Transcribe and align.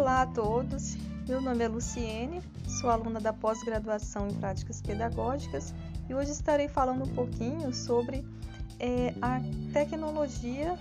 Olá 0.00 0.22
a 0.22 0.26
todos, 0.26 0.96
meu 1.28 1.42
nome 1.42 1.62
é 1.62 1.68
Luciene, 1.68 2.40
sou 2.66 2.88
aluna 2.88 3.20
da 3.20 3.34
pós-graduação 3.34 4.28
em 4.28 4.34
Práticas 4.34 4.80
Pedagógicas 4.80 5.74
e 6.08 6.14
hoje 6.14 6.30
estarei 6.30 6.68
falando 6.68 7.04
um 7.04 7.14
pouquinho 7.14 7.70
sobre 7.74 8.24
é, 8.78 9.12
a 9.20 9.42
tecnologia 9.74 10.74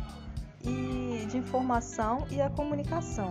e 0.64 1.26
de 1.30 1.38
informação 1.38 2.26
e 2.32 2.40
a 2.40 2.50
comunicação. 2.50 3.28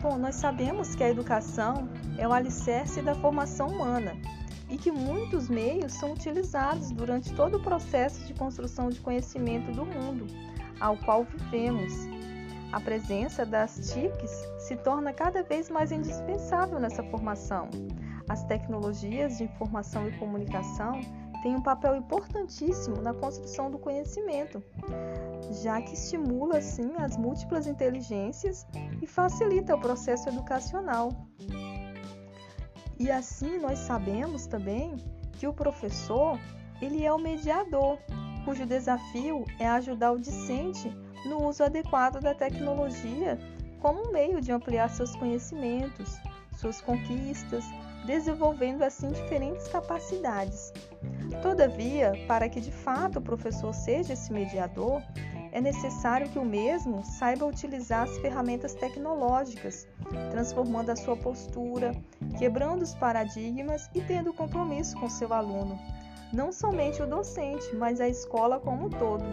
Bom, 0.00 0.16
nós 0.16 0.36
sabemos 0.36 0.94
que 0.94 1.04
a 1.04 1.10
educação 1.10 1.86
é 2.16 2.26
o 2.26 2.32
alicerce 2.32 3.02
da 3.02 3.14
formação 3.14 3.66
humana 3.66 4.16
e 4.70 4.78
que 4.78 4.90
muitos 4.90 5.50
meios 5.50 5.92
são 5.92 6.14
utilizados 6.14 6.90
durante 6.90 7.34
todo 7.34 7.58
o 7.58 7.62
processo 7.62 8.24
de 8.24 8.32
construção 8.32 8.88
de 8.88 8.98
conhecimento 9.00 9.70
do 9.72 9.84
mundo 9.84 10.26
ao 10.80 10.96
qual 10.96 11.24
vivemos. 11.24 11.92
A 12.72 12.80
presença 12.80 13.44
das 13.44 13.92
TICs 13.92 14.30
se 14.58 14.76
torna 14.76 15.12
cada 15.12 15.42
vez 15.42 15.68
mais 15.68 15.90
indispensável 15.90 16.78
nessa 16.78 17.02
formação. 17.02 17.68
As 18.28 18.44
tecnologias 18.44 19.38
de 19.38 19.44
informação 19.44 20.08
e 20.08 20.16
comunicação 20.18 21.00
têm 21.42 21.56
um 21.56 21.62
papel 21.62 21.96
importantíssimo 21.96 23.02
na 23.02 23.12
construção 23.12 23.70
do 23.72 23.78
conhecimento, 23.78 24.62
já 25.62 25.82
que 25.82 25.94
estimula 25.94 26.58
assim 26.58 26.92
as 26.98 27.16
múltiplas 27.16 27.66
inteligências 27.66 28.64
e 29.02 29.06
facilita 29.06 29.74
o 29.74 29.80
processo 29.80 30.28
educacional. 30.28 31.10
E 33.00 33.10
assim 33.10 33.58
nós 33.58 33.80
sabemos 33.80 34.46
também 34.46 34.94
que 35.32 35.46
o 35.46 35.52
professor, 35.52 36.38
ele 36.80 37.04
é 37.04 37.12
o 37.12 37.18
mediador, 37.18 37.98
cujo 38.44 38.64
desafio 38.64 39.44
é 39.58 39.66
ajudar 39.66 40.12
o 40.12 40.20
discente 40.20 40.88
no 41.24 41.46
uso 41.46 41.64
adequado 41.64 42.20
da 42.20 42.34
tecnologia 42.34 43.38
como 43.80 44.08
um 44.08 44.12
meio 44.12 44.40
de 44.40 44.52
ampliar 44.52 44.88
seus 44.90 45.16
conhecimentos, 45.16 46.18
suas 46.56 46.80
conquistas, 46.80 47.64
desenvolvendo 48.04 48.82
assim 48.82 49.08
diferentes 49.08 49.68
capacidades. 49.68 50.72
Todavia, 51.42 52.12
para 52.26 52.48
que 52.48 52.60
de 52.60 52.72
fato 52.72 53.18
o 53.18 53.22
professor 53.22 53.72
seja 53.72 54.12
esse 54.12 54.32
mediador, 54.32 55.02
é 55.52 55.60
necessário 55.60 56.28
que 56.28 56.38
o 56.38 56.44
mesmo 56.44 57.04
saiba 57.04 57.44
utilizar 57.44 58.02
as 58.02 58.18
ferramentas 58.18 58.74
tecnológicas, 58.74 59.86
transformando 60.30 60.90
a 60.90 60.96
sua 60.96 61.16
postura, 61.16 61.92
quebrando 62.38 62.82
os 62.82 62.94
paradigmas 62.94 63.90
e 63.94 64.00
tendo 64.00 64.32
compromisso 64.32 64.98
com 64.98 65.08
seu 65.08 65.32
aluno, 65.32 65.78
não 66.32 66.52
somente 66.52 67.02
o 67.02 67.06
docente, 67.06 67.74
mas 67.74 68.00
a 68.00 68.08
escola 68.08 68.60
como 68.60 68.86
um 68.86 68.90
todo. 68.90 69.24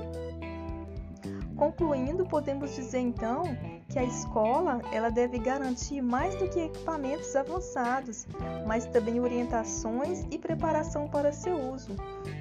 Concluindo, 1.58 2.24
podemos 2.24 2.76
dizer 2.76 3.00
então 3.00 3.44
que 3.90 3.98
a 3.98 4.04
escola 4.04 4.80
ela 4.92 5.10
deve 5.10 5.40
garantir 5.40 6.02
mais 6.02 6.36
do 6.36 6.48
que 6.48 6.60
equipamentos 6.60 7.36
avançados, 7.36 8.28
mas 8.68 8.86
também 8.86 9.20
orientações 9.20 10.24
e 10.30 10.38
preparação 10.38 11.08
para 11.08 11.32
seu 11.34 11.58
uso. 11.74 11.96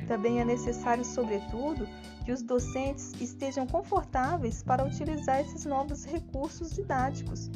Também 0.07 0.41
é 0.41 0.45
necessário, 0.45 1.03
sobretudo, 1.03 1.89
que 2.27 2.33
os 2.33 2.43
docentes 2.43 3.13
estejam 3.19 3.67
confortáveis 3.67 4.63
para 4.63 4.85
utilizar 4.85 5.41
esses 5.41 5.65
novos 5.65 6.05
recursos 6.05 6.73
didáticos, 6.73 7.51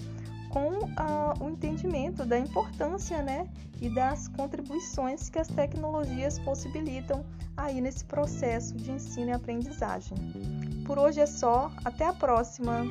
com 0.51 0.91
ah, 0.97 1.35
o 1.41 1.49
entendimento 1.49 2.25
da 2.25 2.39
importância 2.39 3.23
né, 3.23 3.49
e 3.81 3.89
das 3.89 4.29
contribuições 4.29 5.31
que 5.31 5.39
as 5.39 5.49
tecnologias 5.49 6.39
possibilitam 6.41 7.25
aí 7.57 7.81
nesse 7.81 8.05
processo 8.05 8.77
de 8.77 8.91
ensino 8.91 9.31
e 9.31 9.33
aprendizagem. 9.33 10.17
Por 10.85 10.99
hoje 10.99 11.21
é 11.21 11.27
só, 11.27 11.71
até 11.85 12.07
a 12.07 12.13
próxima! 12.13 12.85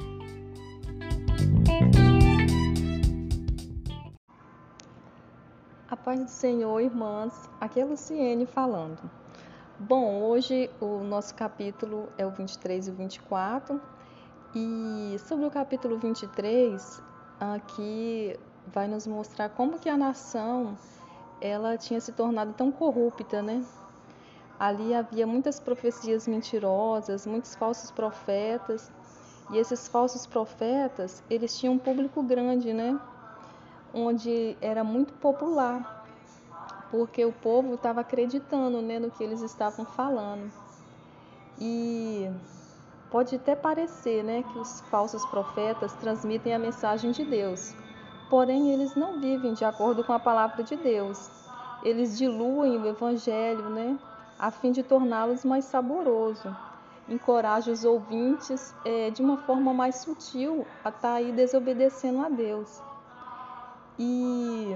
A 5.90 5.98
paz 5.98 6.20
do 6.20 6.30
Senhor, 6.30 6.80
irmãs, 6.80 7.50
aqui 7.60 7.80
é 7.80 7.86
Luciene 7.86 8.46
falando. 8.46 9.10
Bom, 9.80 10.22
hoje 10.22 10.70
o 10.80 11.00
nosso 11.04 11.34
capítulo 11.36 12.10
é 12.18 12.26
o 12.26 12.32
23 12.32 12.88
e 12.88 12.92
o 12.92 12.94
24, 12.94 13.82
e 14.56 15.16
sobre 15.20 15.46
o 15.46 15.52
capítulo 15.52 15.98
23, 15.98 17.02
aqui 17.40 18.38
vai 18.68 18.88
nos 18.88 19.08
mostrar 19.08 19.50
como 19.50 19.80
que 19.80 19.90
a 19.90 19.98
nação 19.98 20.78
ela 21.42 21.78
tinha 21.78 22.00
se 22.02 22.12
tornado 22.12 22.54
tão 22.54 22.72
corrupta, 22.72 23.42
né? 23.42 23.64
Ali 24.60 24.94
havia 24.94 25.26
muitas 25.26 25.60
profecias 25.60 26.28
mentirosas, 26.28 27.26
muitos 27.26 27.56
falsos 27.56 27.92
profetas, 27.92 28.92
e 29.52 29.58
esses 29.58 29.88
falsos 29.88 30.28
profetas, 30.28 31.24
eles 31.30 31.58
tinham 31.58 31.76
um 31.76 31.80
público 31.80 32.22
grande, 32.22 32.74
né? 32.74 33.00
Onde 33.94 34.58
era 34.62 34.84
muito 34.84 35.14
popular, 35.14 36.06
porque 36.92 37.24
o 37.26 37.32
povo 37.32 37.76
estava 37.76 38.02
acreditando 38.02 38.82
né, 38.82 39.00
no 39.00 39.10
que 39.10 39.24
eles 39.24 39.42
estavam 39.42 39.86
falando. 39.86 40.52
E 41.58 42.30
pode 43.12 43.36
até 43.36 43.56
parecer 43.56 44.24
né, 44.24 44.44
que 44.44 44.60
os 44.60 44.82
falsos 44.90 45.26
profetas 45.26 45.94
transmitem 45.96 46.54
a 46.54 46.60
mensagem 46.60 47.12
de 47.12 47.24
Deus, 47.26 47.74
porém 48.30 48.72
eles 48.72 48.96
não 48.96 49.20
vivem 49.20 49.54
de 49.54 49.66
acordo 49.66 50.04
com 50.04 50.14
a 50.14 50.20
palavra 50.20 50.64
de 50.64 50.76
Deus. 50.76 51.30
Eles 51.84 52.18
diluem 52.18 52.78
o 52.78 52.88
evangelho, 52.88 53.70
né? 53.70 53.98
a 54.40 54.50
fim 54.50 54.72
de 54.72 54.82
torná-los 54.82 55.44
mais 55.44 55.66
saboroso. 55.66 56.56
Encoraja 57.10 57.72
os 57.72 57.84
ouvintes 57.84 58.74
é, 58.86 59.10
de 59.10 59.22
uma 59.22 59.38
forma 59.38 59.74
mais 59.74 59.96
sutil 59.98 60.66
a 60.86 60.90
estar 60.90 61.02
tá 61.02 61.14
aí 61.16 61.34
desobedecendo 61.34 62.24
a 62.24 62.30
Deus. 62.30 62.82
E 63.98 64.74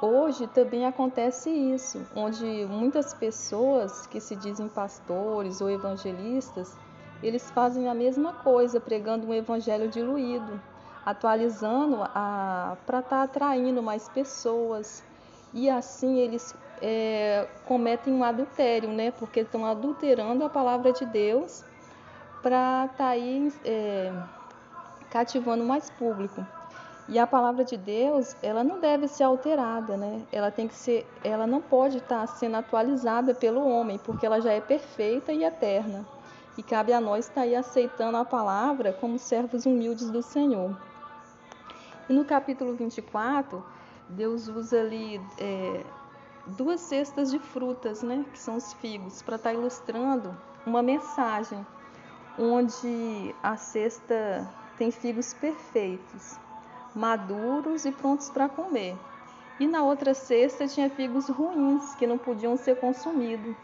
hoje 0.00 0.46
também 0.46 0.86
acontece 0.86 1.50
isso, 1.50 2.06
onde 2.14 2.66
muitas 2.68 3.14
pessoas 3.14 4.06
que 4.06 4.20
se 4.20 4.36
dizem 4.36 4.68
pastores 4.68 5.60
ou 5.60 5.70
evangelistas, 5.70 6.76
eles 7.22 7.50
fazem 7.50 7.88
a 7.88 7.94
mesma 7.94 8.32
coisa, 8.32 8.78
pregando 8.78 9.26
um 9.26 9.34
evangelho 9.34 9.88
diluído, 9.88 10.60
atualizando 11.04 11.98
para 11.98 12.76
estar 12.86 13.02
tá 13.02 13.22
atraindo 13.22 13.82
mais 13.82 14.08
pessoas. 14.08 15.02
E 15.54 15.70
assim 15.70 16.18
eles 16.18 16.54
é, 16.82 17.46
cometem 17.64 18.12
um 18.12 18.22
adultério, 18.22 18.90
né? 18.90 19.10
Porque 19.12 19.40
estão 19.40 19.64
adulterando 19.64 20.44
a 20.44 20.50
palavra 20.50 20.92
de 20.92 21.06
Deus 21.06 21.64
para 22.42 22.84
estar 22.84 22.96
tá 22.96 23.08
aí 23.08 23.52
é, 23.64 24.12
cativando 25.10 25.64
mais 25.64 25.88
público. 25.90 26.46
E 27.08 27.18
a 27.20 27.26
palavra 27.26 27.64
de 27.64 27.76
Deus, 27.76 28.34
ela 28.42 28.64
não 28.64 28.80
deve 28.80 29.06
ser 29.06 29.22
alterada, 29.22 29.96
né? 29.96 30.22
Ela 30.32 30.50
tem 30.50 30.66
que 30.66 30.74
ser, 30.74 31.06
ela 31.22 31.46
não 31.46 31.60
pode 31.60 31.98
estar 31.98 32.20
tá 32.20 32.26
sendo 32.26 32.56
atualizada 32.56 33.32
pelo 33.32 33.64
homem, 33.64 33.96
porque 33.98 34.26
ela 34.26 34.40
já 34.40 34.52
é 34.52 34.60
perfeita 34.60 35.32
e 35.32 35.44
eterna. 35.44 36.04
E 36.58 36.62
cabe 36.64 36.92
a 36.92 37.00
nós 37.00 37.26
estar 37.26 37.34
tá 37.34 37.40
aí 37.42 37.54
aceitando 37.54 38.16
a 38.16 38.24
palavra 38.24 38.92
como 38.92 39.18
servos 39.18 39.66
humildes 39.66 40.10
do 40.10 40.20
Senhor. 40.20 40.76
E 42.08 42.12
no 42.12 42.24
capítulo 42.24 42.74
24, 42.74 43.64
Deus 44.08 44.48
usa 44.48 44.80
ali 44.80 45.20
é, 45.38 45.84
duas 46.46 46.80
cestas 46.80 47.30
de 47.30 47.38
frutas, 47.38 48.02
né, 48.02 48.24
que 48.32 48.38
são 48.38 48.56
os 48.56 48.72
figos, 48.74 49.22
para 49.22 49.36
estar 49.36 49.50
tá 49.50 49.54
ilustrando 49.54 50.36
uma 50.64 50.82
mensagem 50.82 51.64
onde 52.38 53.34
a 53.42 53.56
cesta 53.56 54.48
tem 54.76 54.90
figos 54.90 55.32
perfeitos, 55.34 56.38
maduros 56.96 57.84
e 57.84 57.92
prontos 57.92 58.30
para 58.30 58.48
comer. 58.48 58.96
E 59.60 59.68
na 59.68 59.84
outra 59.84 60.14
cesta 60.14 60.66
tinha 60.66 60.90
figos 60.90 61.28
ruins 61.28 61.94
que 61.94 62.06
não 62.06 62.18
podiam 62.18 62.56
ser 62.56 62.80
consumidos. 62.80 63.54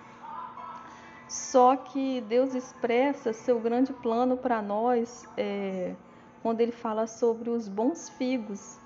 Só 1.27 1.75
que 1.77 2.21
Deus 2.21 2.55
expressa 2.55 3.33
seu 3.33 3.59
grande 3.59 3.93
plano 3.93 4.37
para 4.37 4.61
nós 4.61 5.27
é, 5.37 5.95
quando 6.43 6.61
Ele 6.61 6.73
fala 6.73 7.07
sobre 7.07 7.49
os 7.49 7.67
bons 7.67 8.11
figos 8.11 8.79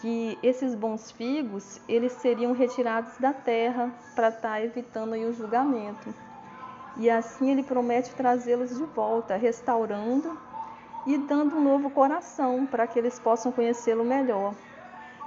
que 0.00 0.38
esses 0.42 0.74
bons 0.74 1.10
figos 1.10 1.78
eles 1.86 2.12
seriam 2.12 2.52
retirados 2.52 3.18
da 3.18 3.32
terra 3.32 3.92
para 4.14 4.28
estar 4.28 4.40
tá 4.52 4.62
evitando 4.62 5.12
aí 5.12 5.26
o 5.26 5.32
julgamento. 5.32 6.12
E 6.96 7.08
assim 7.08 7.50
ele 7.50 7.62
promete 7.62 8.10
trazê-los 8.14 8.76
de 8.76 8.84
volta, 8.84 9.36
restaurando 9.36 10.36
e 11.06 11.16
dando 11.18 11.56
um 11.56 11.62
novo 11.62 11.90
coração 11.90 12.66
para 12.66 12.86
que 12.86 12.98
eles 12.98 13.18
possam 13.18 13.50
conhecê-lo 13.50 14.04
melhor. 14.04 14.54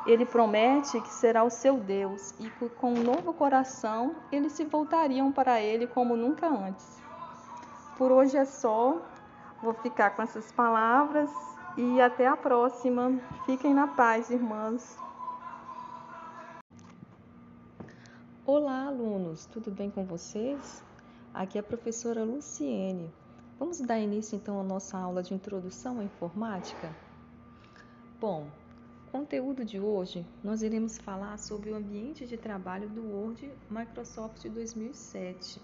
Ele 0.06 0.26
promete 0.26 1.00
que 1.00 1.14
será 1.14 1.44
o 1.44 1.50
seu 1.50 1.78
Deus 1.78 2.34
e 2.40 2.50
que 2.50 2.70
com 2.70 2.94
um 2.94 3.04
novo 3.04 3.34
coração 3.34 4.16
eles 4.32 4.52
se 4.52 4.66
voltariam 4.66 5.32
para 5.32 5.62
ele 5.62 5.88
como 5.88 6.18
nunca 6.18 6.48
antes. 6.48 7.02
Por 7.98 8.12
hoje 8.12 8.38
é 8.38 8.46
só. 8.46 9.02
Vou 9.62 9.74
ficar 9.74 10.10
com 10.10 10.22
essas 10.22 10.52
palavras 10.52 11.30
e 11.78 12.02
até 12.02 12.28
a 12.28 12.36
próxima. 12.36 13.18
Fiquem 13.46 13.74
na 13.74 13.88
paz, 13.88 14.30
irmãs. 14.30 14.98
Olá, 18.46 18.88
alunos, 18.88 19.46
tudo 19.46 19.72
bem 19.72 19.90
com 19.90 20.04
vocês? 20.04 20.84
Aqui 21.34 21.58
é 21.58 21.62
a 21.62 21.64
professora 21.64 22.26
Luciene. 22.26 23.10
Vamos 23.60 23.80
dar 23.80 24.00
início 24.00 24.36
então 24.36 24.60
à 24.60 24.64
nossa 24.64 24.98
aula 24.98 25.22
de 25.22 25.34
introdução 25.34 26.00
à 26.00 26.04
informática? 26.04 26.94
Bom, 28.20 28.48
conteúdo 29.12 29.64
de 29.64 29.80
hoje 29.80 30.26
nós 30.44 30.64
iremos 30.64 30.98
falar 30.98 31.38
sobre 31.38 31.70
o 31.70 31.76
ambiente 31.76 32.26
de 32.26 32.36
trabalho 32.36 32.90
do 32.90 33.04
Word 33.04 33.52
Microsoft 33.70 34.44
2007, 34.50 35.62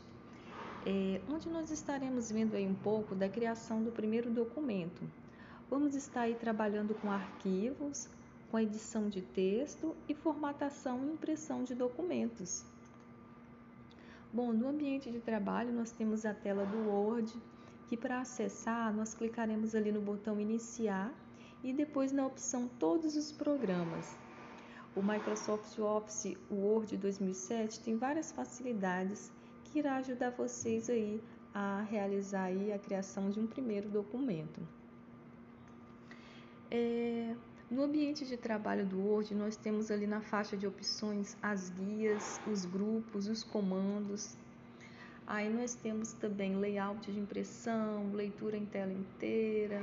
é, 0.86 1.20
onde 1.28 1.50
nós 1.50 1.72
estaremos 1.72 2.32
vendo 2.32 2.56
aí 2.56 2.68
um 2.68 2.76
pouco 2.76 3.16
da 3.16 3.28
criação 3.28 3.84
do 3.84 3.92
primeiro 3.92 4.30
documento. 4.30 5.02
Vamos 5.68 5.96
estar 5.96 6.22
aí 6.22 6.36
trabalhando 6.36 6.94
com 6.94 7.12
arquivos, 7.12 8.08
com 8.52 8.58
a 8.58 8.64
edição 8.64 9.10
de 9.10 9.22
texto 9.22 9.96
e 10.08 10.14
formatação 10.14 11.04
e 11.04 11.14
impressão 11.14 11.64
de 11.64 11.74
documentos. 11.74 12.64
Bom, 14.32 14.54
no 14.54 14.70
ambiente 14.70 15.10
de 15.10 15.20
trabalho 15.20 15.74
nós 15.74 15.92
temos 15.92 16.24
a 16.24 16.36
tela 16.36 16.64
do 16.66 16.88
Word, 16.88 17.34
que 17.90 17.98
para 17.98 18.22
acessar 18.22 18.94
nós 18.94 19.16
clicaremos 19.16 19.74
ali 19.74 19.92
no 19.92 20.00
botão 20.00 20.40
iniciar 20.40 21.12
e 21.64 21.74
depois 21.74 22.12
na 22.12 22.24
opção 22.24 22.70
todos 22.78 23.16
os 23.16 23.32
programas. 23.32 24.16
O 24.96 25.02
Microsoft 25.02 25.78
Office 25.80 26.38
Word 26.52 26.96
2007 26.98 27.80
tem 27.80 27.98
várias 27.98 28.32
facilidades 28.32 29.32
que 29.64 29.80
irá 29.80 29.96
ajudar 29.96 30.30
vocês 30.30 30.88
aí 30.88 31.20
a 31.52 31.82
realizar 31.82 32.44
aí 32.44 32.72
a 32.72 32.78
criação 32.78 33.32
de 33.32 33.40
um 33.40 33.48
primeiro 33.48 33.90
documento. 33.90 34.62
É, 36.70 37.36
no 37.72 37.82
ambiente 37.82 38.24
de 38.24 38.38
trabalho 38.38 38.86
do 38.86 39.00
Word, 39.00 39.34
nós 39.34 39.56
temos 39.56 39.90
ali 39.90 40.06
na 40.06 40.22
faixa 40.22 40.56
de 40.56 40.68
opções 40.68 41.36
as 41.42 41.72
guias, 41.72 42.40
os 42.46 42.66
grupos, 42.66 43.28
os 43.28 43.44
comandos. 43.44 44.38
Aí 45.30 45.48
nós 45.48 45.76
temos 45.76 46.12
também 46.14 46.56
layout 46.56 47.12
de 47.12 47.20
impressão, 47.20 48.12
leitura 48.16 48.58
em 48.58 48.66
tela 48.66 48.92
inteira, 48.92 49.80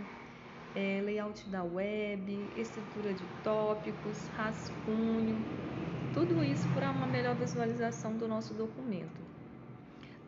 é, 0.74 1.00
layout 1.00 1.48
da 1.48 1.62
web, 1.62 2.50
estrutura 2.56 3.14
de 3.14 3.22
tópicos, 3.44 4.26
rascunho, 4.34 5.36
tudo 6.12 6.42
isso 6.42 6.68
para 6.74 6.90
uma 6.90 7.06
melhor 7.06 7.36
visualização 7.36 8.16
do 8.16 8.26
nosso 8.26 8.54
documento. 8.54 9.20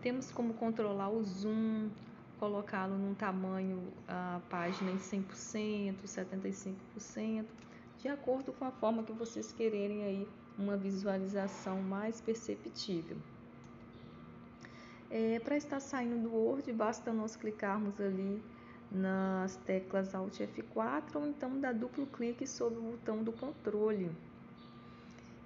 Temos 0.00 0.30
como 0.30 0.54
controlar 0.54 1.10
o 1.10 1.24
zoom, 1.24 1.90
colocá-lo 2.38 2.96
num 2.96 3.12
tamanho, 3.12 3.92
a 4.06 4.40
página 4.48 4.92
em 4.92 4.98
100%, 4.98 5.96
75%, 6.04 7.44
de 8.00 8.06
acordo 8.06 8.52
com 8.52 8.64
a 8.64 8.70
forma 8.70 9.02
que 9.02 9.10
vocês 9.10 9.50
quererem 9.50 10.04
aí 10.04 10.28
uma 10.56 10.76
visualização 10.76 11.82
mais 11.82 12.20
perceptível. 12.20 13.16
É, 15.10 15.40
Para 15.40 15.56
estar 15.56 15.80
saindo 15.80 16.28
do 16.28 16.34
Word, 16.34 16.70
basta 16.72 17.12
nós 17.12 17.34
clicarmos 17.34 17.98
ali 18.00 18.42
nas 18.90 19.56
teclas 19.56 20.14
Alt 20.14 20.40
F4 20.40 21.16
ou 21.16 21.26
então 21.26 21.58
dar 21.60 21.74
duplo 21.74 22.06
clique 22.06 22.46
sobre 22.46 22.78
o 22.78 22.82
botão 22.82 23.22
do 23.22 23.32
controle 23.32 24.10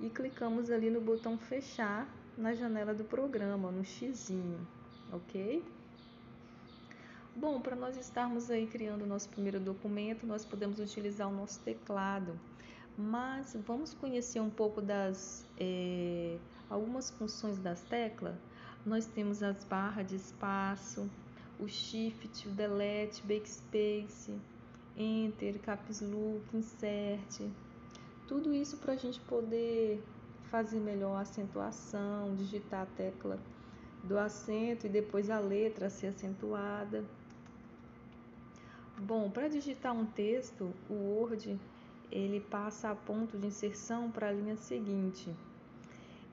e 0.00 0.10
clicamos 0.10 0.70
ali 0.70 0.90
no 0.90 1.00
botão 1.00 1.38
fechar 1.38 2.08
na 2.36 2.54
janela 2.54 2.92
do 2.92 3.04
programa, 3.04 3.70
no 3.70 3.84
X, 3.84 4.32
ok? 5.12 5.64
Bom, 7.36 7.60
para 7.60 7.76
nós 7.76 7.96
estarmos 7.96 8.50
aí 8.50 8.66
criando 8.66 9.02
o 9.02 9.06
nosso 9.06 9.28
primeiro 9.28 9.60
documento, 9.60 10.26
nós 10.26 10.44
podemos 10.44 10.80
utilizar 10.80 11.28
o 11.28 11.32
nosso 11.32 11.60
teclado, 11.60 12.38
mas 12.98 13.56
vamos 13.64 13.94
conhecer 13.94 14.40
um 14.40 14.50
pouco 14.50 14.82
das 14.82 15.46
é, 15.58 16.36
algumas 16.68 17.10
funções 17.10 17.58
das 17.58 17.80
teclas. 17.82 18.34
Nós 18.84 19.06
temos 19.06 19.42
as 19.42 19.62
barras 19.64 20.08
de 20.08 20.16
espaço, 20.16 21.08
o 21.60 21.68
Shift, 21.68 22.48
o 22.48 22.50
Delete, 22.50 23.22
Backspace, 23.22 24.36
Enter, 24.96 25.60
Caps 25.60 26.00
Lock, 26.00 26.56
Insert, 26.56 27.48
tudo 28.26 28.52
isso 28.52 28.76
para 28.78 28.94
a 28.94 28.96
gente 28.96 29.20
poder 29.20 30.02
fazer 30.50 30.80
melhor 30.80 31.16
a 31.16 31.20
acentuação, 31.20 32.34
digitar 32.34 32.82
a 32.82 32.86
tecla 32.86 33.38
do 34.02 34.18
acento 34.18 34.86
e 34.86 34.90
depois 34.90 35.30
a 35.30 35.38
letra 35.38 35.88
ser 35.88 36.08
acentuada. 36.08 37.04
Bom, 38.98 39.30
para 39.30 39.48
digitar 39.48 39.94
um 39.94 40.06
texto, 40.06 40.72
o 40.88 40.94
Word 40.94 41.58
ele 42.10 42.40
passa 42.40 42.90
a 42.90 42.94
ponto 42.94 43.38
de 43.38 43.46
inserção 43.46 44.10
para 44.10 44.28
a 44.28 44.32
linha 44.32 44.56
seguinte, 44.56 45.34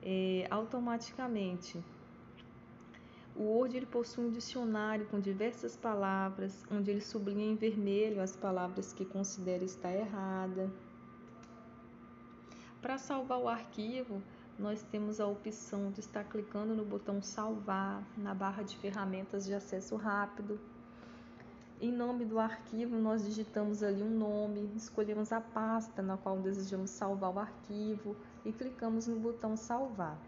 é, 0.02 0.46
automaticamente. 0.50 1.82
O 3.40 3.44
Word 3.44 3.74
ele 3.74 3.86
possui 3.86 4.26
um 4.26 4.30
dicionário 4.30 5.06
com 5.06 5.18
diversas 5.18 5.74
palavras, 5.74 6.62
onde 6.70 6.90
ele 6.90 7.00
sublinha 7.00 7.50
em 7.50 7.56
vermelho 7.56 8.20
as 8.20 8.36
palavras 8.36 8.92
que 8.92 9.02
considera 9.02 9.64
estar 9.64 9.90
errada. 9.90 10.70
Para 12.82 12.98
salvar 12.98 13.38
o 13.38 13.48
arquivo, 13.48 14.22
nós 14.58 14.82
temos 14.82 15.20
a 15.20 15.26
opção 15.26 15.90
de 15.90 16.00
estar 16.00 16.24
clicando 16.24 16.74
no 16.74 16.84
botão 16.84 17.22
salvar 17.22 18.04
na 18.14 18.34
barra 18.34 18.62
de 18.62 18.76
ferramentas 18.76 19.46
de 19.46 19.54
acesso 19.54 19.96
rápido 19.96 20.60
em 21.82 21.90
nome 21.90 22.26
do 22.26 22.38
arquivo, 22.38 22.94
nós 22.98 23.24
digitamos 23.24 23.82
ali 23.82 24.02
um 24.02 24.10
nome, 24.10 24.70
escolhemos 24.76 25.32
a 25.32 25.40
pasta 25.40 26.02
na 26.02 26.14
qual 26.14 26.36
desejamos 26.36 26.90
salvar 26.90 27.34
o 27.34 27.38
arquivo 27.38 28.14
e 28.44 28.52
clicamos 28.52 29.06
no 29.06 29.18
botão 29.18 29.56
salvar. 29.56 30.18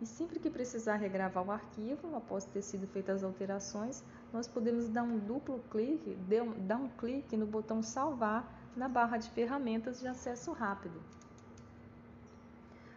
E 0.00 0.06
sempre 0.06 0.38
que 0.38 0.48
precisar 0.48 0.96
regravar 0.96 1.44
o 1.44 1.50
arquivo, 1.50 2.14
após 2.14 2.44
ter 2.44 2.62
sido 2.62 2.86
feitas 2.86 3.16
as 3.16 3.24
alterações, 3.24 4.04
nós 4.32 4.46
podemos 4.46 4.88
dar 4.88 5.02
um 5.02 5.18
duplo 5.18 5.60
clique, 5.70 6.16
dar 6.60 6.76
um 6.76 6.88
clique 6.88 7.36
no 7.36 7.46
botão 7.46 7.82
salvar 7.82 8.46
na 8.76 8.88
barra 8.88 9.16
de 9.16 9.28
ferramentas 9.30 9.98
de 9.98 10.06
acesso 10.06 10.52
rápido. 10.52 11.02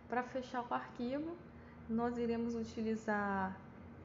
Para 0.07 0.21
fechar 0.21 0.63
o 0.69 0.73
arquivo, 0.73 1.35
nós 1.89 2.17
iremos 2.17 2.53
utilizar 2.53 3.57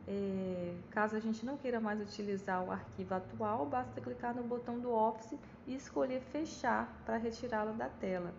é, 0.09 0.77
caso 0.91 1.17
a 1.17 1.21
gente 1.21 1.45
não 1.45 1.57
queira 1.57 1.81
mais 1.81 2.01
utilizar 2.01 2.63
o 2.63 2.71
arquivo 2.71 3.15
atual, 3.15 3.67
basta 3.67 4.01
clicar 4.01 4.35
no 4.35 4.45
botão 4.45 4.79
do 4.79 4.91
Office 4.93 5.37
e 5.67 5.75
escolher 5.75 6.21
fechar 6.21 6.89
para 7.05 7.17
retirá-lo 7.17 7.75
da 7.75 7.89
tela. 7.89 8.33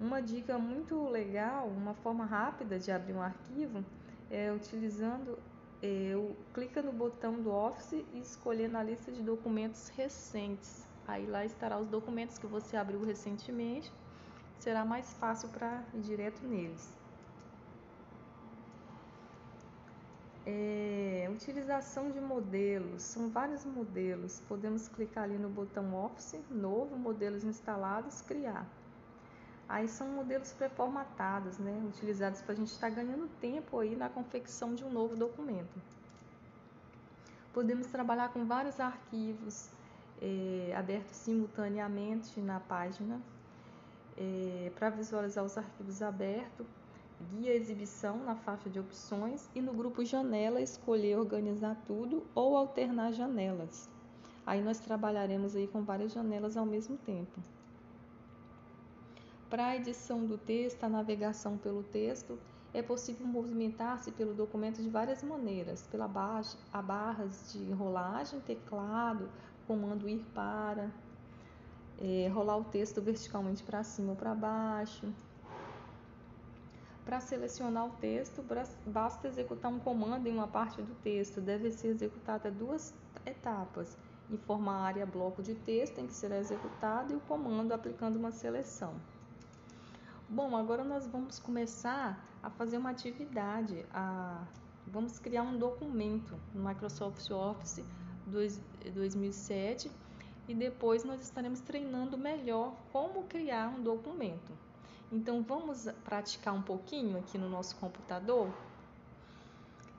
Uma 0.00 0.22
dica 0.22 0.56
muito 0.58 1.08
legal, 1.08 1.66
uma 1.66 1.92
forma 1.92 2.24
rápida 2.24 2.78
de 2.78 2.92
abrir 2.92 3.14
um 3.14 3.20
arquivo 3.20 3.84
é 4.30 4.52
utilizando, 4.52 5.36
é, 5.82 6.12
clica 6.54 6.80
no 6.80 6.92
botão 6.92 7.42
do 7.42 7.50
Office 7.50 8.04
e 8.12 8.20
escolher 8.20 8.68
na 8.68 8.80
lista 8.80 9.10
de 9.10 9.20
documentos 9.22 9.88
recentes. 9.88 10.86
Aí 11.06 11.26
lá 11.26 11.44
estará 11.44 11.78
os 11.80 11.88
documentos 11.88 12.38
que 12.38 12.46
você 12.46 12.76
abriu 12.76 13.04
recentemente, 13.04 13.90
será 14.60 14.84
mais 14.84 15.12
fácil 15.14 15.48
para 15.48 15.82
ir 15.92 16.00
direto 16.00 16.46
neles. 16.46 16.96
É, 20.46 21.28
utilização 21.32 22.10
de 22.10 22.20
modelos, 22.20 23.02
são 23.02 23.28
vários 23.30 23.64
modelos. 23.64 24.40
Podemos 24.48 24.86
clicar 24.86 25.24
ali 25.24 25.38
no 25.38 25.48
botão 25.48 25.92
Office, 25.94 26.40
novo, 26.50 26.96
modelos 26.96 27.42
instalados, 27.42 28.22
criar. 28.22 28.66
Aí 29.68 29.86
são 29.86 30.08
modelos 30.08 30.50
pré-formatados, 30.52 31.58
né, 31.58 31.78
utilizados 31.86 32.40
para 32.40 32.54
a 32.54 32.56
gente 32.56 32.68
estar 32.68 32.88
tá 32.88 32.94
ganhando 32.94 33.28
tempo 33.38 33.78
aí 33.78 33.94
na 33.94 34.08
confecção 34.08 34.74
de 34.74 34.82
um 34.82 34.90
novo 34.90 35.14
documento. 35.14 35.82
Podemos 37.52 37.86
trabalhar 37.88 38.30
com 38.30 38.46
vários 38.46 38.80
arquivos 38.80 39.68
é, 40.22 40.74
abertos 40.74 41.16
simultaneamente 41.16 42.40
na 42.40 42.60
página. 42.60 43.20
É, 44.16 44.72
para 44.74 44.90
visualizar 44.90 45.44
os 45.44 45.56
arquivos 45.56 46.02
abertos, 46.02 46.66
guia 47.30 47.54
exibição 47.54 48.16
na 48.24 48.34
faixa 48.34 48.70
de 48.70 48.80
opções 48.80 49.48
e 49.54 49.60
no 49.60 49.72
grupo 49.72 50.04
janela 50.04 50.60
escolher 50.60 51.18
organizar 51.18 51.76
tudo 51.86 52.26
ou 52.34 52.56
alternar 52.56 53.12
janelas. 53.12 53.88
Aí 54.46 54.62
nós 54.62 54.78
trabalharemos 54.78 55.54
aí 55.54 55.68
com 55.68 55.82
várias 55.82 56.12
janelas 56.12 56.56
ao 56.56 56.64
mesmo 56.64 56.96
tempo. 56.96 57.38
Para 59.50 59.68
a 59.68 59.76
edição 59.76 60.26
do 60.26 60.36
texto, 60.36 60.84
a 60.84 60.88
navegação 60.88 61.56
pelo 61.56 61.82
texto, 61.82 62.38
é 62.74 62.82
possível 62.82 63.26
movimentar-se 63.26 64.12
pelo 64.12 64.34
documento 64.34 64.82
de 64.82 64.90
várias 64.90 65.22
maneiras, 65.22 65.86
pela 65.86 66.06
barra, 66.06 66.42
a 66.70 66.82
barras 66.82 67.52
de 67.52 67.72
rolagem, 67.72 68.40
teclado, 68.40 69.30
comando 69.66 70.06
ir 70.06 70.22
para, 70.34 70.90
é, 71.98 72.28
rolar 72.28 72.58
o 72.58 72.64
texto 72.64 73.00
verticalmente 73.00 73.62
para 73.62 73.82
cima 73.82 74.10
ou 74.10 74.16
para 74.16 74.34
baixo, 74.34 75.10
para 77.08 77.20
selecionar 77.20 77.86
o 77.86 77.90
texto, 78.02 78.44
basta 78.84 79.28
executar 79.28 79.72
um 79.72 79.78
comando 79.78 80.26
em 80.26 80.34
uma 80.34 80.46
parte 80.46 80.82
do 80.82 80.94
texto. 80.96 81.40
Deve 81.40 81.72
ser 81.72 81.88
executada 81.88 82.50
duas 82.50 82.92
etapas. 83.24 83.96
Informar 84.30 84.74
a 84.74 84.82
área 84.82 85.06
bloco 85.06 85.42
de 85.42 85.54
texto 85.54 85.98
em 85.98 86.06
que 86.06 86.12
será 86.12 86.36
executado 86.36 87.14
e 87.14 87.16
o 87.16 87.20
comando 87.20 87.72
aplicando 87.72 88.16
uma 88.16 88.30
seleção. 88.30 88.92
Bom, 90.30 90.54
agora 90.54 90.84
nós 90.84 91.06
vamos 91.06 91.38
começar 91.38 92.22
a 92.42 92.50
fazer 92.50 92.76
uma 92.76 92.90
atividade. 92.90 93.82
A... 93.90 94.44
Vamos 94.86 95.18
criar 95.18 95.42
um 95.42 95.56
documento 95.56 96.38
no 96.54 96.62
Microsoft 96.68 97.30
Office 97.30 97.82
2007 98.26 99.90
e 100.46 100.54
depois 100.54 101.02
nós 101.02 101.22
estaremos 101.22 101.60
treinando 101.60 102.18
melhor 102.18 102.74
como 102.92 103.22
criar 103.22 103.68
um 103.68 103.82
documento. 103.82 104.52
Então 105.10 105.42
vamos 105.42 105.88
praticar 106.04 106.52
um 106.52 106.62
pouquinho 106.62 107.18
aqui 107.18 107.38
no 107.38 107.48
nosso 107.48 107.74
computador? 107.76 108.52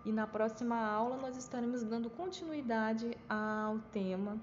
E 0.05 0.12
na 0.12 0.27
próxima 0.27 0.77
aula 0.77 1.17
nós 1.17 1.38
estaremos 1.38 1.83
dando 1.83 2.07
continuidade 2.07 3.17
ao 3.27 3.79
tema 3.91 4.38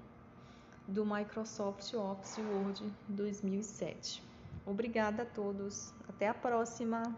do 0.89 1.07
Microsoft 1.07 1.95
Office 1.95 2.39
Word 2.39 2.93
2007. 3.09 4.27
Obrigada 4.67 5.23
a 5.23 5.27
todos. 5.27 5.95
Até 6.09 6.29
a 6.29 6.35
próxima. 6.35 7.15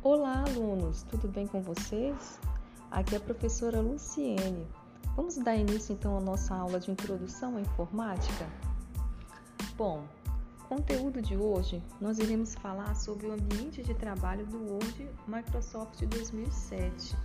Olá, 0.00 0.44
alunos, 0.46 1.02
tudo 1.02 1.26
bem 1.26 1.48
com 1.48 1.60
vocês? 1.60 2.40
Aqui 2.92 3.16
é 3.16 3.18
a 3.18 3.20
professora 3.20 3.80
Luciene. 3.80 4.66
Vamos 5.16 5.36
dar 5.36 5.56
início 5.56 5.92
então 5.92 6.16
à 6.16 6.20
nossa 6.20 6.54
aula 6.54 6.78
de 6.78 6.92
introdução 6.92 7.56
à 7.56 7.60
informática? 7.60 8.46
Bom, 9.76 10.06
conteúdo 10.68 11.20
de 11.20 11.36
hoje 11.36 11.82
nós 12.00 12.20
iremos 12.20 12.54
falar 12.54 12.94
sobre 12.94 13.26
o 13.26 13.32
ambiente 13.32 13.82
de 13.82 13.94
trabalho 13.94 14.46
do 14.46 14.58
Word 14.58 15.10
Microsoft 15.26 16.00
2007, 16.06 17.16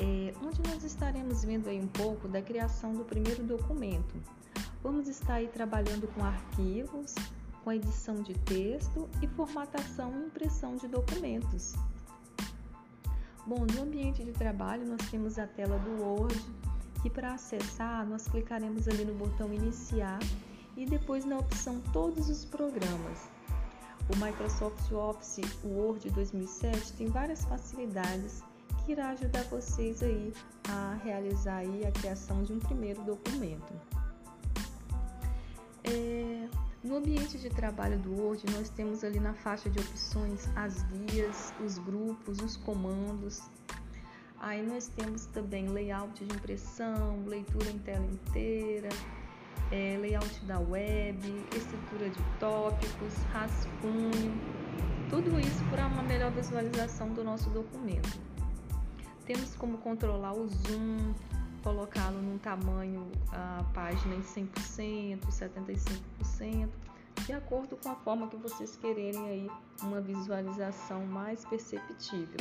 é, 0.00 0.34
onde 0.42 0.62
nós 0.66 0.82
estaremos 0.82 1.44
vendo 1.44 1.68
aí 1.68 1.78
um 1.78 1.86
pouco 1.86 2.26
da 2.26 2.40
criação 2.40 2.94
do 2.94 3.04
primeiro 3.04 3.44
documento. 3.44 4.14
Vamos 4.82 5.06
estar 5.06 5.34
aí 5.34 5.48
trabalhando 5.48 6.08
com 6.14 6.24
arquivos, 6.24 7.14
com 7.62 7.70
edição 7.70 8.22
de 8.22 8.32
texto 8.32 9.08
e 9.20 9.28
formatação 9.28 10.10
e 10.18 10.26
impressão 10.26 10.76
de 10.76 10.88
documentos. 10.88 11.74
Bom, 13.46 13.66
no 13.74 13.82
ambiente 13.82 14.24
de 14.24 14.32
trabalho 14.32 14.86
nós 14.86 15.10
temos 15.10 15.38
a 15.38 15.46
tela 15.46 15.78
do 15.78 16.02
Word 16.02 16.40
e 17.04 17.10
para 17.10 17.34
acessar 17.34 18.06
nós 18.06 18.26
clicaremos 18.26 18.88
ali 18.88 19.04
no 19.04 19.14
botão 19.14 19.52
iniciar 19.52 20.18
e 20.76 20.86
depois 20.86 21.26
na 21.26 21.38
opção 21.38 21.78
todos 21.92 22.30
os 22.30 22.46
programas. 22.46 23.28
O 24.08 24.16
Microsoft 24.24 24.90
Office 24.92 25.40
Word 25.62 26.08
2007 26.10 26.94
tem 26.94 27.06
várias 27.08 27.44
facilidades 27.44 28.42
que 28.84 28.92
irá 28.92 29.10
ajudar 29.10 29.44
vocês 29.44 30.02
aí 30.02 30.32
a 30.68 30.98
realizar 31.02 31.58
aí 31.58 31.86
a 31.86 31.92
criação 31.92 32.42
de 32.42 32.52
um 32.52 32.58
primeiro 32.58 33.02
documento. 33.02 33.72
É, 35.84 36.48
no 36.82 36.96
ambiente 36.96 37.38
de 37.38 37.50
trabalho 37.50 37.98
do 37.98 38.12
Word, 38.12 38.44
nós 38.52 38.70
temos 38.70 39.04
ali 39.04 39.20
na 39.20 39.34
faixa 39.34 39.68
de 39.68 39.78
opções 39.78 40.48
as 40.56 40.82
guias, 40.84 41.52
os 41.64 41.78
grupos, 41.78 42.40
os 42.40 42.56
comandos. 42.56 43.42
Aí 44.38 44.62
nós 44.62 44.88
temos 44.88 45.26
também 45.26 45.68
layout 45.68 46.24
de 46.24 46.34
impressão, 46.34 47.22
leitura 47.26 47.70
em 47.70 47.78
tela 47.78 48.06
inteira, 48.06 48.88
é, 49.70 49.98
layout 50.00 50.44
da 50.46 50.58
web, 50.58 51.18
estrutura 51.54 52.08
de 52.08 52.22
tópicos, 52.38 53.14
rascunho, 53.32 54.32
tudo 55.10 55.38
isso 55.38 55.62
para 55.70 55.86
uma 55.86 56.02
melhor 56.02 56.30
visualização 56.30 57.12
do 57.12 57.22
nosso 57.22 57.50
documento. 57.50 58.29
Temos 59.26 59.54
como 59.54 59.78
controlar 59.78 60.32
o 60.32 60.48
zoom, 60.48 61.14
colocá-lo 61.62 62.20
num 62.20 62.38
tamanho 62.38 63.06
a 63.32 63.64
página 63.74 64.14
em 64.14 64.22
100%, 64.22 65.20
75%, 65.28 66.68
de 67.26 67.32
acordo 67.32 67.76
com 67.76 67.90
a 67.90 67.94
forma 67.96 68.28
que 68.28 68.36
vocês 68.36 68.76
quererem 68.76 69.28
aí 69.28 69.50
uma 69.82 70.00
visualização 70.00 71.04
mais 71.06 71.44
perceptível. 71.44 72.40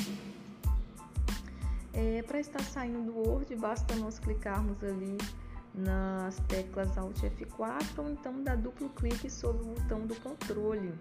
É, 1.94 2.24
Para 2.24 2.40
estar 2.40 2.62
saindo 2.62 3.12
do 3.12 3.18
Word, 3.18 3.56
basta 3.56 3.96
nós 3.96 4.20
clicarmos 4.20 4.84
ali 4.84 5.18
nas 5.74 6.40
teclas 6.48 6.98
Alt 6.98 7.20
F4 7.22 8.00
ou 8.00 8.10
então 8.10 8.44
dar 8.44 8.58
duplo 8.58 8.90
clique 8.90 9.30
sobre 9.30 9.64
o 9.64 9.74
botão 9.74 10.06
do 10.06 10.16
controle 10.16 10.94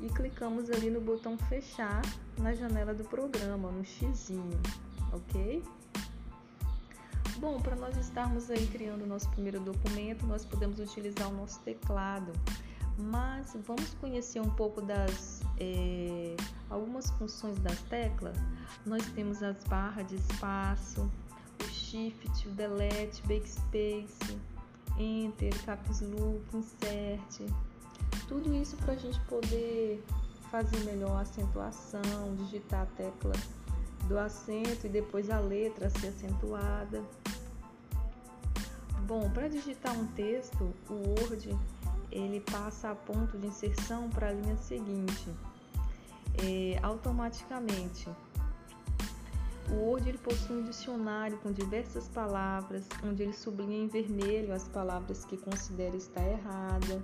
e 0.00 0.08
clicamos 0.08 0.70
ali 0.70 0.90
no 0.90 1.00
botão 1.00 1.36
fechar 1.36 2.02
na 2.38 2.54
janela 2.54 2.94
do 2.94 3.04
programa, 3.04 3.70
no 3.70 3.84
X, 3.84 4.32
ok? 5.12 5.62
Bom, 7.38 7.60
para 7.60 7.74
nós 7.76 7.96
estarmos 7.96 8.50
aí 8.50 8.66
criando 8.66 9.02
o 9.02 9.06
nosso 9.06 9.28
primeiro 9.30 9.60
documento, 9.60 10.26
nós 10.26 10.44
podemos 10.44 10.78
utilizar 10.78 11.28
o 11.28 11.32
nosso 11.32 11.58
teclado, 11.60 12.32
mas 12.98 13.56
vamos 13.66 13.94
conhecer 13.94 14.40
um 14.40 14.50
pouco 14.50 14.82
das 14.82 15.40
é, 15.58 16.36
algumas 16.68 17.10
funções 17.12 17.58
das 17.60 17.80
teclas. 17.82 18.36
Nós 18.84 19.04
temos 19.14 19.42
as 19.42 19.62
barras 19.64 20.06
de 20.06 20.16
espaço, 20.16 21.10
o 21.62 21.68
Shift, 21.68 22.48
o 22.48 22.50
Delete, 22.52 23.22
Backspace, 23.26 24.38
Enter, 24.98 25.54
Caps 25.64 26.02
Look, 26.02 26.42
Insert, 26.54 27.50
tudo 28.30 28.54
isso 28.54 28.76
para 28.76 28.92
a 28.92 28.96
gente 28.96 29.18
poder 29.22 30.02
fazer 30.52 30.78
melhor 30.84 31.16
a 31.16 31.22
acentuação, 31.22 32.36
digitar 32.36 32.82
a 32.82 32.86
tecla 32.86 33.32
do 34.06 34.16
acento 34.16 34.86
e 34.86 34.88
depois 34.88 35.28
a 35.28 35.40
letra 35.40 35.90
ser 35.90 36.08
acentuada. 36.08 37.02
Bom, 39.08 39.28
para 39.30 39.48
digitar 39.48 39.98
um 39.98 40.06
texto, 40.06 40.72
o 40.88 40.94
Word 40.94 41.58
ele 42.12 42.40
passa 42.40 42.92
a 42.92 42.94
ponto 42.94 43.36
de 43.36 43.48
inserção 43.48 44.08
para 44.08 44.28
a 44.28 44.32
linha 44.32 44.56
seguinte, 44.58 45.28
é, 46.44 46.78
automaticamente. 46.84 48.08
O 49.70 49.74
Word 49.74 50.08
ele 50.08 50.18
possui 50.18 50.56
um 50.56 50.62
dicionário 50.62 51.36
com 51.38 51.50
diversas 51.50 52.06
palavras, 52.06 52.86
onde 53.04 53.24
ele 53.24 53.32
sublinha 53.32 53.84
em 53.84 53.88
vermelho 53.88 54.54
as 54.54 54.68
palavras 54.68 55.24
que 55.24 55.36
considera 55.36 55.96
estar 55.96 56.24
errada. 56.24 57.02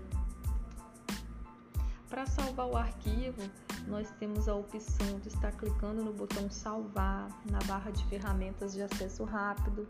Para 2.17 2.25
salvar 2.25 2.67
o 2.67 2.75
arquivo, 2.75 3.43
nós 3.87 4.11
temos 4.19 4.49
a 4.49 4.55
opção 4.55 5.21
de 5.21 5.29
estar 5.29 5.53
clicando 5.53 6.03
no 6.03 6.15
botão 6.15 6.51
salvar 6.51 7.29
na 7.45 7.59
barra 7.67 7.91
de 7.91 8.03
ferramentas 8.07 8.73
de 8.73 8.81
acesso 8.81 9.23
rápido. 9.23 9.87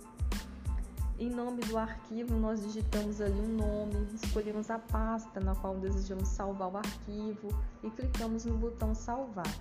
Em 1.20 1.30
nome 1.30 1.60
do 1.60 1.78
arquivo, 1.78 2.34
nós 2.34 2.64
digitamos 2.64 3.20
ali 3.20 3.40
um 3.40 3.56
nome, 3.56 4.08
escolhemos 4.12 4.72
a 4.72 4.78
pasta 4.80 5.38
na 5.38 5.54
qual 5.54 5.76
desejamos 5.76 6.26
salvar 6.26 6.72
o 6.72 6.76
arquivo 6.78 7.48
e 7.84 7.90
clicamos 7.90 8.44
no 8.44 8.58
botão 8.58 8.92
salvar. 8.92 9.54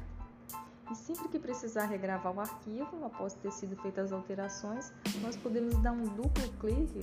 E 0.89 0.95
sempre 0.95 1.27
que 1.27 1.37
precisar 1.37 1.85
regravar 1.85 2.33
o 2.35 2.39
arquivo, 2.39 3.05
após 3.05 3.35
ter 3.35 3.51
sido 3.51 3.75
feitas 3.75 4.05
as 4.05 4.11
alterações, 4.11 4.91
nós 5.21 5.37
podemos 5.37 5.77
dar 5.83 5.91
um 5.91 6.01
duplo 6.01 6.49
clique, 6.59 6.99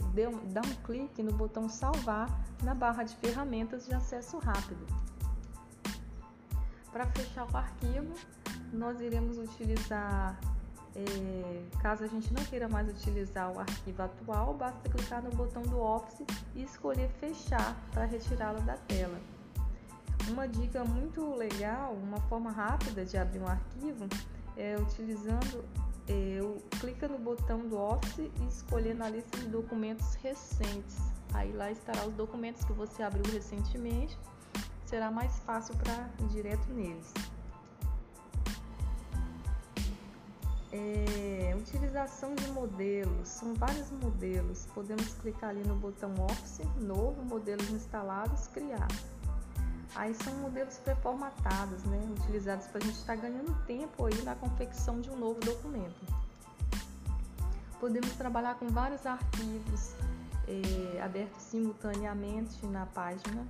dar 0.53 0.67
um 0.67 0.75
clique 0.85 1.23
no 1.23 1.33
botão 1.33 1.69
salvar 1.69 2.29
na 2.65 2.75
barra 2.75 3.05
de 3.05 3.15
ferramentas 3.19 3.87
de 3.87 3.95
acesso 3.95 4.39
rápido. 4.39 4.85
Para 6.93 7.07
fechar 7.07 7.51
o 7.51 7.57
arquivo, 7.57 8.13
nós 8.71 9.01
iremos 9.01 9.39
utilizar, 9.39 10.39
é, 10.95 11.63
caso 11.81 12.05
a 12.05 12.07
gente 12.07 12.33
não 12.35 12.45
queira 12.45 12.69
mais 12.69 12.87
utilizar 12.87 13.51
o 13.51 13.59
arquivo 13.59 14.03
atual, 14.03 14.53
basta 14.53 14.91
clicar 14.91 15.23
no 15.23 15.31
botão 15.31 15.63
do 15.63 15.81
Office 15.81 16.27
e 16.55 16.63
escolher 16.63 17.09
fechar 17.19 17.75
para 17.93 18.05
retirá-lo 18.05 18.61
da 18.61 18.77
tela. 18.77 19.19
Uma 20.29 20.47
dica 20.47 20.85
muito 20.85 21.35
legal, 21.35 21.95
uma 21.95 22.21
forma 22.29 22.51
rápida 22.51 23.07
de 23.07 23.17
abrir 23.17 23.41
um 23.41 23.49
arquivo 23.49 24.07
é 24.55 24.77
utilizando, 24.77 25.65
é, 26.07 26.41
clica 26.79 27.09
no 27.09 27.19
botão 27.19 27.67
do 27.67 27.79
Office 27.79 28.31
e 28.39 28.49
escolher 28.49 28.95
na 28.95 29.09
lista 29.09 29.39
de 29.39 29.47
documentos 29.47 30.15
recentes. 30.17 30.99
Aí 31.33 31.53
lá 31.53 31.71
estará 31.71 32.05
os 32.07 32.13
documentos 32.13 32.63
que 32.65 32.73
você 32.75 33.03
abriu 33.03 33.25
recentemente 33.33 34.19
será 34.93 35.11
mais 35.11 35.39
fácil 35.39 35.75
para 35.77 36.07
ir 36.21 36.29
direto 36.29 36.69
neles. 36.75 37.15
É, 40.71 41.57
utilização 41.59 42.35
de 42.35 42.47
modelos, 42.49 43.27
são 43.27 43.55
vários 43.55 43.91
modelos. 43.91 44.67
Podemos 44.75 45.15
clicar 45.15 45.49
ali 45.49 45.67
no 45.67 45.77
botão 45.77 46.13
Office, 46.31 46.61
novo, 46.77 47.25
modelos 47.25 47.71
instalados, 47.71 48.49
criar. 48.49 48.89
Aí 49.95 50.15
são 50.15 50.35
modelos 50.35 50.77
pré-formatados, 50.77 51.83
né, 51.85 52.15
utilizados 52.19 52.67
para 52.67 52.83
a 52.83 52.85
gente 52.85 52.99
estar 52.99 53.17
tá 53.17 53.23
ganhando 53.23 53.55
tempo 53.65 54.05
aí 54.05 54.23
na 54.23 54.35
confecção 54.35 55.01
de 55.01 55.09
um 55.09 55.17
novo 55.17 55.41
documento. 55.41 56.05
Podemos 57.81 58.13
trabalhar 58.13 58.57
com 58.57 58.69
vários 58.69 59.07
arquivos 59.07 59.95
é, 60.47 61.01
abertos 61.01 61.43
simultaneamente 61.45 62.67
na 62.67 62.85
página 62.85 63.47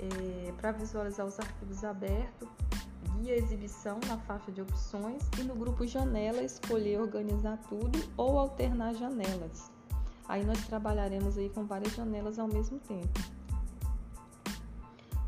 é, 0.00 0.52
para 0.52 0.72
visualizar 0.72 1.26
os 1.26 1.38
arquivos 1.38 1.84
abertos, 1.84 2.48
guia 3.16 3.36
exibição 3.36 3.98
na 4.06 4.16
faixa 4.18 4.52
de 4.52 4.62
opções 4.62 5.22
e 5.38 5.42
no 5.42 5.54
grupo 5.54 5.86
janela 5.86 6.42
escolher 6.42 7.00
organizar 7.00 7.58
tudo 7.68 7.98
ou 8.16 8.38
alternar 8.38 8.94
janelas. 8.94 9.70
Aí 10.28 10.44
nós 10.44 10.66
trabalharemos 10.66 11.38
aí 11.38 11.48
com 11.48 11.64
várias 11.64 11.94
janelas 11.94 12.38
ao 12.38 12.46
mesmo 12.46 12.78
tempo. 12.80 13.18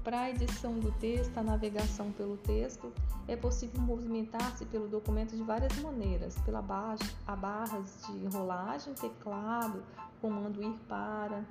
Para 0.04 0.22
a 0.22 0.30
edição 0.30 0.78
do 0.78 0.90
texto, 0.92 1.36
a 1.36 1.42
navegação 1.42 2.10
pelo 2.12 2.36
texto, 2.38 2.92
é 3.28 3.36
possível 3.36 3.80
movimentar-se 3.80 4.64
pelo 4.64 4.88
documento 4.88 5.36
de 5.36 5.42
várias 5.42 5.76
maneiras, 5.78 6.36
pela 6.38 6.62
barra, 6.62 6.96
a 7.26 7.36
barras 7.36 8.02
de 8.06 8.26
rolagem, 8.34 8.94
teclado, 8.94 9.82
comando 10.20 10.62
ir 10.62 10.74
para, 10.88 11.44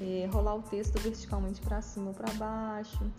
é, 0.00 0.28
rolar 0.32 0.56
o 0.56 0.62
texto 0.62 0.98
verticalmente 1.00 1.60
para 1.60 1.80
cima 1.80 2.08
ou 2.08 2.14
para 2.14 2.32
baixo. 2.34 3.10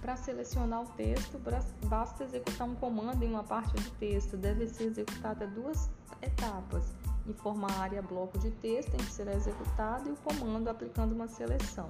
Para 0.00 0.16
selecionar 0.16 0.82
o 0.82 0.86
texto, 0.96 1.40
basta 1.84 2.24
executar 2.24 2.68
um 2.68 2.74
comando 2.74 3.22
em 3.22 3.28
uma 3.28 3.44
parte 3.44 3.72
do 3.74 3.90
texto. 3.98 4.36
Deve 4.36 4.66
ser 4.66 4.84
executada 4.84 5.46
duas 5.46 5.88
etapas. 6.20 6.92
Informa 7.26 7.68
a 7.70 7.80
área 7.80 8.02
bloco 8.02 8.36
de 8.38 8.50
texto 8.50 8.94
em 8.94 8.96
que 8.96 9.12
será 9.12 9.32
executado 9.32 10.08
e 10.08 10.12
o 10.12 10.16
comando 10.16 10.68
aplicando 10.68 11.12
uma 11.12 11.28
seleção. 11.28 11.88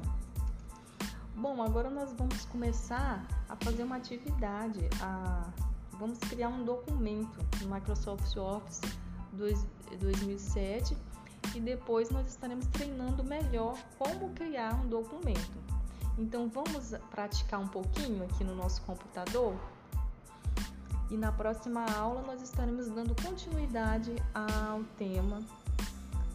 Bom, 1.35 1.63
agora 1.63 1.89
nós 1.89 2.13
vamos 2.13 2.45
começar 2.45 3.27
a 3.49 3.57
fazer 3.57 3.83
uma 3.83 3.97
atividade. 3.97 4.81
A... 5.01 5.51
Vamos 5.93 6.19
criar 6.19 6.49
um 6.49 6.65
documento 6.65 7.39
no 7.63 7.75
Microsoft 7.75 8.37
Office 8.37 8.81
2007 9.33 10.97
e 11.55 11.61
depois 11.61 12.11
nós 12.11 12.29
estaremos 12.29 12.67
treinando 12.67 13.23
melhor 13.25 13.77
como 13.99 14.31
criar 14.31 14.75
um 14.75 14.89
documento. 14.89 15.59
Então 16.19 16.49
vamos 16.49 16.95
praticar 17.11 17.61
um 17.61 17.69
pouquinho 17.69 18.25
aqui 18.25 18.45
no 18.45 18.55
nosso 18.55 18.83
computador 18.83 19.55
e 21.11 21.17
na 21.17 21.31
próxima 21.31 21.85
aula 21.93 22.23
nós 22.23 22.41
estaremos 22.41 22.89
dando 22.89 23.15
continuidade 23.23 24.15
ao 24.35 24.83
tema 24.97 25.43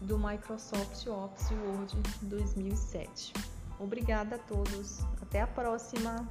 do 0.01 0.17
Microsoft 0.17 1.07
Office 1.07 1.51
Word 1.51 1.95
2007. 2.21 3.33
Obrigada 3.79 4.35
a 4.35 4.39
todos. 4.39 4.99
Até 5.21 5.41
a 5.41 5.47
próxima! 5.47 6.27